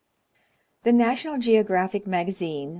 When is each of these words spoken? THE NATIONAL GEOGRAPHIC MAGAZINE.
THE 0.81 0.93
NATIONAL 0.93 1.37
GEOGRAPHIC 1.37 2.07
MAGAZINE. 2.07 2.69